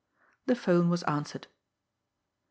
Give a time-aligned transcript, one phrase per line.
[0.47, 1.43] The 'phone was answered.
[1.45, 1.53] "Mr.